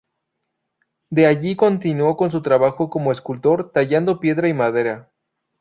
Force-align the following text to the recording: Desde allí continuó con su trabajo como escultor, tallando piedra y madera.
Desde 1.11 1.27
allí 1.27 1.55
continuó 1.55 2.17
con 2.17 2.31
su 2.31 2.41
trabajo 2.41 2.89
como 2.89 3.11
escultor, 3.11 3.71
tallando 3.71 4.19
piedra 4.19 4.49
y 4.49 4.53
madera. 4.55 5.11